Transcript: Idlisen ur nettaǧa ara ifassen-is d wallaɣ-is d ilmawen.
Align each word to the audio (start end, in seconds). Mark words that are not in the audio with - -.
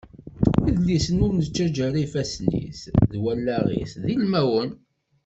Idlisen 0.69 1.23
ur 1.25 1.31
nettaǧa 1.35 1.81
ara 1.87 1.99
ifassen-is 2.05 2.81
d 3.11 3.13
wallaɣ-is 3.23 3.93
d 4.03 4.05
ilmawen. 4.13 4.69